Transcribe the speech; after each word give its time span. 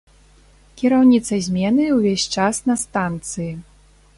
Кіраўніца 0.81 1.39
змены 1.47 1.83
ўвесь 1.99 2.25
час 2.37 2.55
на 2.71 2.75
станцыі. 2.85 3.51